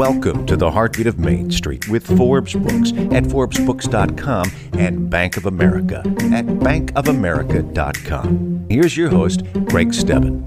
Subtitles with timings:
[0.00, 5.44] Welcome to the Heartbeat of Main Street with Forbes Books at ForbesBooks.com and Bank of
[5.44, 8.66] America at BankofAmerica.com.
[8.70, 10.40] Here's your host, Greg Stebben.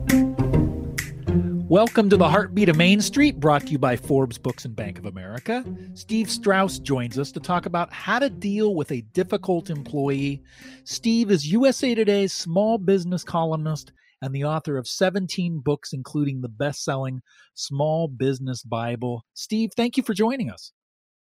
[1.70, 4.98] Welcome to the Heartbeat of Main Street, brought to you by Forbes Books and Bank
[4.98, 5.64] of America.
[5.94, 10.42] Steve Strauss joins us to talk about how to deal with a difficult employee.
[10.84, 13.92] Steve is USA Today's small business columnist
[14.24, 17.22] and the author of 17 books, including the best selling
[17.56, 19.26] Small Business Bible.
[19.34, 20.72] Steve, thank you for joining us.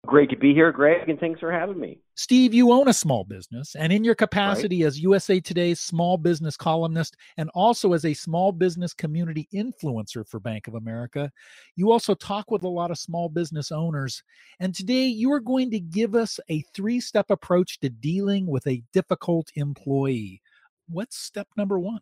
[0.07, 2.01] Great to be here, Greg, and thanks for having me.
[2.17, 4.89] Steve, you own a small business, and in your capacity right.
[4.89, 10.41] as USA Today's small business columnist and also as a small business community influencer for
[10.41, 11.31] Bank of America,
[11.77, 14.23] you also talk with a lot of small business owners.
[14.59, 18.67] And today you are going to give us a three step approach to dealing with
[18.67, 20.43] a difficult employee.
[20.89, 22.01] What's step number one?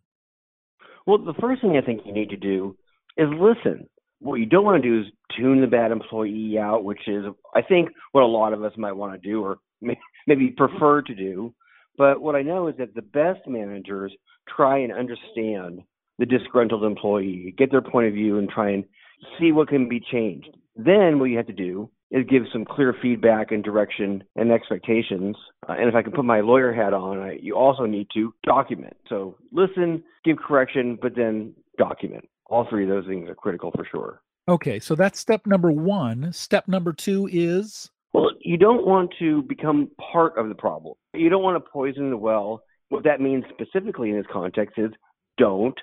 [1.07, 2.77] Well, the first thing I think you need to do
[3.17, 3.89] is listen.
[4.19, 5.07] What you don't want to do is
[5.37, 8.93] tune the bad employee out, which is, I think, what a lot of us might
[8.93, 9.59] want to do or
[10.27, 11.55] maybe prefer to do.
[11.99, 14.13] But what I know is that the best managers
[14.49, 15.83] try and understand
[16.19, 18.85] the disgruntled employee, get their point of view, and try and
[19.39, 20.49] see what can be changed.
[20.75, 25.37] Then what you have to do is gives some clear feedback and direction and expectations.
[25.69, 28.33] Uh, and if I can put my lawyer hat on, I, you also need to
[28.45, 28.97] document.
[29.09, 32.29] So listen, give correction, but then document.
[32.47, 34.23] All three of those things are critical for sure.
[34.49, 36.33] Okay, so that's step number one.
[36.33, 37.91] Step number two is?
[38.13, 40.95] Well, you don't want to become part of the problem.
[41.13, 42.63] You don't want to poison the well.
[42.89, 44.93] What that means specifically in this context is
[45.37, 45.79] don't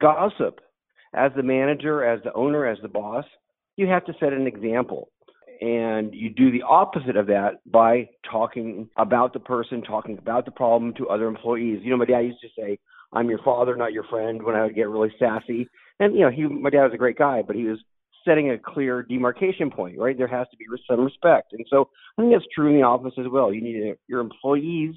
[0.00, 0.60] gossip.
[1.14, 3.24] As the manager, as the owner, as the boss,
[3.76, 5.10] you have to set an example
[5.60, 10.50] and you do the opposite of that by talking about the person, talking about the
[10.50, 11.80] problem to other employees.
[11.82, 12.78] You know, my dad used to say,
[13.12, 15.68] "I'm your father, not your friend," when I would get really sassy.
[16.00, 17.78] And you know, he, my dad was a great guy, but he was
[18.24, 20.16] setting a clear demarcation point, right?
[20.16, 23.14] There has to be some respect, and so I think that's true in the office
[23.18, 23.52] as well.
[23.52, 24.94] You need your employees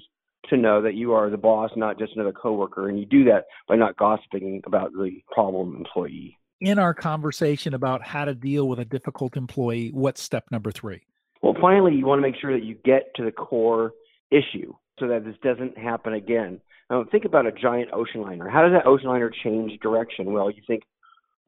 [0.48, 3.44] to know that you are the boss, not just another coworker, and you do that
[3.68, 8.78] by not gossiping about the problem employee in our conversation about how to deal with
[8.78, 11.02] a difficult employee, what's step number three?
[11.42, 13.92] Well, finally, you want to make sure that you get to the core
[14.30, 16.60] issue so that this doesn't happen again.
[16.90, 18.48] Now, think about a giant ocean liner.
[18.48, 20.32] How does that ocean liner change direction?
[20.32, 20.82] Well, you think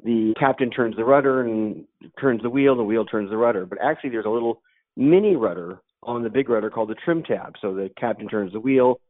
[0.02, 1.84] the captain turns the rudder and
[2.18, 3.66] turns the wheel, the wheel turns the rudder.
[3.66, 4.62] But actually, there's a little
[4.96, 7.54] mini rudder on the big rudder called the trim tab.
[7.60, 9.00] So the captain turns the wheel,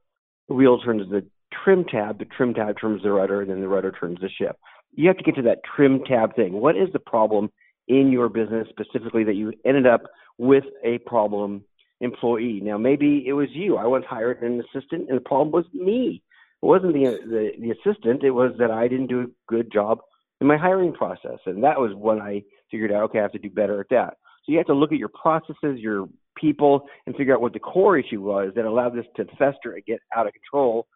[0.49, 1.25] the wheel turns the
[1.65, 4.59] trim tab, the trim tab turns the rudder, and then the rudder turns the ship
[4.93, 6.55] you have to get to that trim tab thing.
[6.55, 7.51] What is the problem
[7.89, 10.03] in your business specifically that you ended up
[10.39, 11.65] with a problem
[12.01, 12.61] employee?
[12.63, 13.77] Now, maybe it was you.
[13.77, 16.23] I once hired an assistant, and the problem was me.
[16.63, 18.23] It wasn't the, the the assistant.
[18.23, 19.99] It was that I didn't do a good job
[20.41, 23.39] in my hiring process, and that was when I figured out, okay, I have to
[23.39, 24.15] do better at that.
[24.45, 27.61] So you have to look at your processes, your people, and figure out what the
[27.61, 30.87] core issue was that allowed this to fester and get out of control,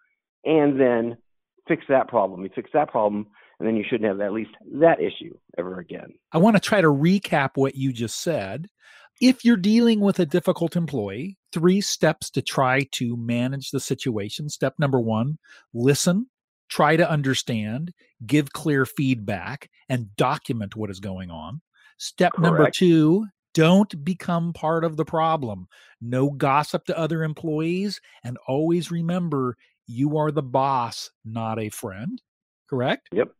[0.45, 1.17] and then
[1.69, 2.43] fix that problem.
[2.43, 3.27] You fix that problem,
[3.59, 6.13] and then you shouldn't have at least that issue ever again.
[6.33, 8.69] I want to try to recap what you just said.
[9.21, 14.51] If you're dealing with a difficult employee, three steps to try to manage the situation.
[14.51, 15.39] Step number one,
[15.73, 16.27] listen,
[16.69, 17.95] try to understand,
[18.27, 21.63] give clear feedback, and document what is going on.
[21.97, 22.43] Step Correct.
[22.43, 25.67] number two, don't become part of the problem.
[26.03, 29.57] No gossip to other employees, and always remember
[29.87, 32.21] you are the boss, not a friend
[32.69, 33.09] correct?
[33.13, 33.31] Yep.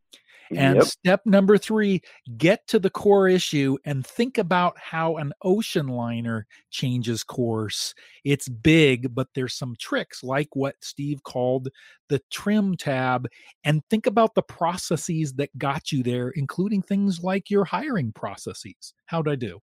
[0.55, 0.85] And yep.
[0.85, 2.01] step number three,
[2.37, 7.93] get to the core issue and think about how an ocean liner changes course.
[8.23, 11.69] It's big, but there's some tricks like what Steve called
[12.09, 13.27] the trim tab.
[13.63, 18.93] And think about the processes that got you there, including things like your hiring processes.
[19.05, 19.59] How'd I do?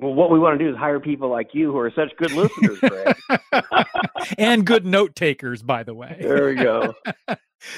[0.00, 2.32] Well, what we want to do is hire people like you who are such good
[2.32, 3.16] listeners, Greg.
[4.38, 6.16] and good note takers, by the way.
[6.20, 6.94] There we go.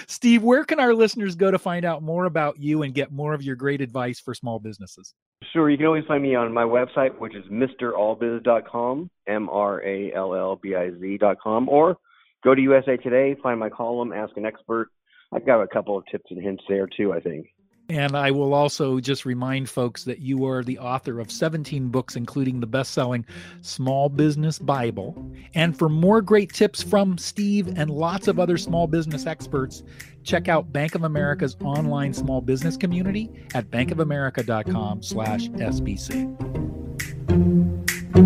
[0.07, 3.35] Steve, where can our listeners go to find out more about you and get more
[3.35, 5.15] of your great advice for small businesses?
[5.53, 5.71] Sure.
[5.71, 10.35] You can always find me on my website, which is mrallbiz.com, M R A L
[10.35, 11.97] L B I Z.com, or
[12.43, 14.89] go to USA Today, find my column, Ask an Expert.
[15.33, 17.49] I've got a couple of tips and hints there too, I think.
[17.89, 22.17] And I will also just remind folks that you are the author of 17 books,
[22.17, 23.25] including the best selling
[23.63, 25.33] Small Business Bible.
[25.55, 29.85] And for more great tips from Steve and lots of other small business experts,
[30.25, 36.57] check out Bank of America's online small business community at bankofamerica.com slash SBC.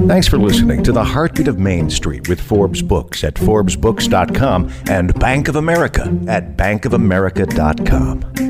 [0.06, 5.12] Thanks for listening to the Heartbeat of Main Street with Forbes Books at ForbesBooks.com and
[5.18, 8.49] Bank of America at BankofAmerica.com.